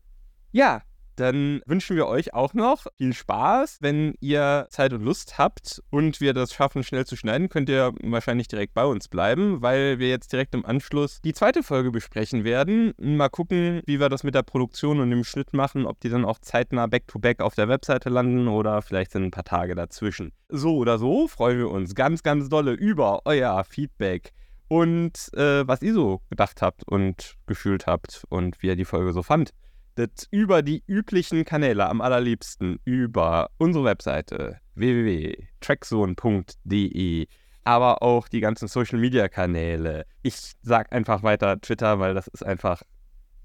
[0.51, 0.83] Ja,
[1.15, 3.77] dann wünschen wir euch auch noch viel Spaß.
[3.81, 7.93] Wenn ihr Zeit und Lust habt und wir das schaffen, schnell zu schneiden, könnt ihr
[8.01, 12.43] wahrscheinlich direkt bei uns bleiben, weil wir jetzt direkt im Anschluss die zweite Folge besprechen
[12.43, 12.93] werden.
[12.97, 16.25] Mal gucken, wie wir das mit der Produktion und dem Schnitt machen, ob die dann
[16.25, 20.31] auch zeitnah back-to-back auf der Webseite landen oder vielleicht sind ein paar Tage dazwischen.
[20.49, 24.33] So oder so freuen wir uns ganz, ganz dolle über euer Feedback
[24.67, 29.13] und äh, was ihr so gedacht habt und gefühlt habt und wie ihr die Folge
[29.13, 29.53] so fand.
[29.95, 37.27] Das über die üblichen Kanäle am allerliebsten über unsere Webseite www.trackzone.de,
[37.63, 40.05] aber auch die ganzen Social Media Kanäle.
[40.21, 42.83] Ich sag einfach weiter Twitter, weil das ist einfach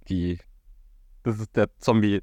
[0.08, 0.38] die,
[1.22, 2.20] das ist der Zombie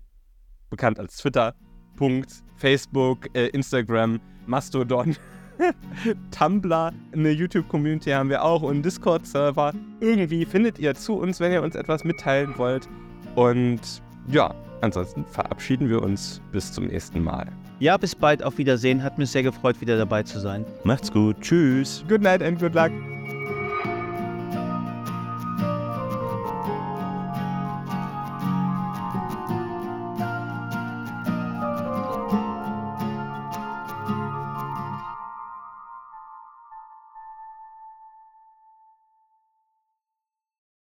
[0.70, 1.56] bekannt als Twitter.
[1.96, 5.16] Punkt, Facebook, äh, Instagram, Mastodon.
[6.32, 9.74] Tumblr, eine YouTube-Community haben wir auch und Discord-Server.
[10.02, 12.88] Irgendwie findet ihr zu uns, wenn ihr uns etwas mitteilen wollt.
[13.36, 17.48] Und ja, ansonsten verabschieden wir uns bis zum nächsten Mal.
[17.80, 19.04] Ja, bis bald, auf Wiedersehen.
[19.04, 20.66] Hat mich sehr gefreut, wieder dabei zu sein.
[20.84, 21.40] Macht's gut.
[21.42, 22.04] Tschüss.
[22.08, 22.92] Good night and good luck.